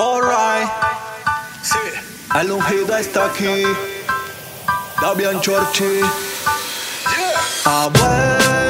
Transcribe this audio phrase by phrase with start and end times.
[0.00, 0.66] Alright.
[1.62, 1.76] Sí.
[2.34, 3.64] El ungido está aquí.
[5.02, 6.00] Davian Chorchi.
[6.00, 7.40] Yeah.
[7.66, 8.69] Ah, Abuelo.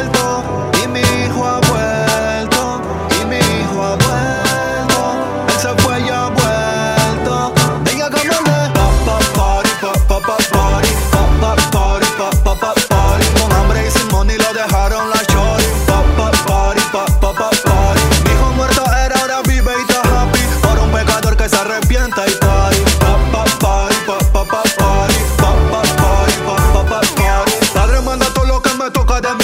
[28.90, 29.39] とかで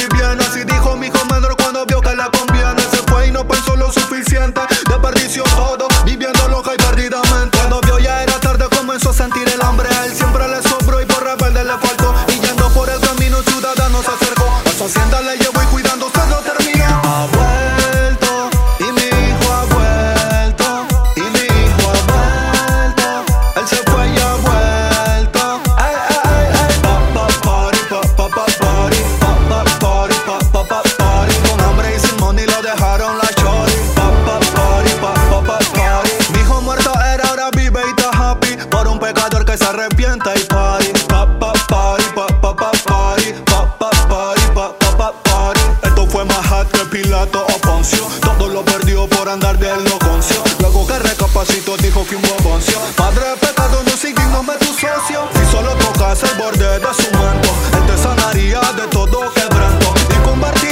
[40.26, 40.92] fiesta y party.
[41.08, 43.32] Pa, pa, party, pa, pa, pa, party.
[43.44, 45.60] Pa, pa, party, pa, pa, pa, party.
[45.82, 48.06] Esto fue más hot que Pilato o Poncio.
[48.20, 50.42] Todo lo perdió por andar de loconcio.
[50.60, 52.78] Luego que recapacito dijo que un boboncio.
[52.96, 55.28] Padre pecado, no siguiéndome tu socio.
[55.34, 59.94] Si solo tocas el borde de su manto, él te sanaría de todo quebranto.
[60.10, 60.65] Y convertir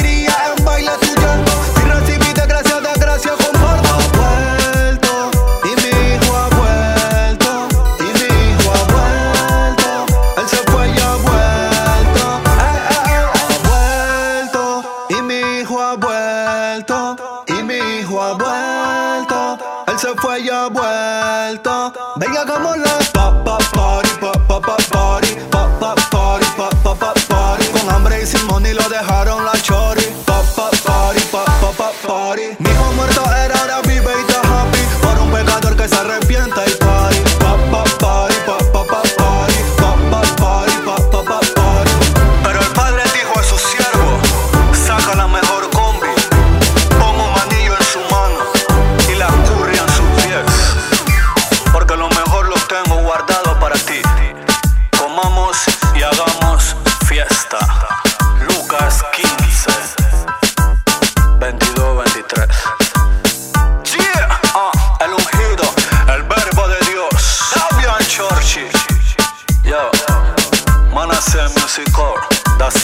[17.46, 19.58] y mi hijo ha vuelto.
[19.86, 21.92] Él se fue y ha vuelto.
[22.16, 26.94] Venga, como la pa pa party, pa pa pa party, pa pa party, pa pa
[26.94, 27.66] pa party.
[27.66, 29.43] Con hambre y sin money lo dejaron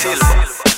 [0.00, 0.69] Silva.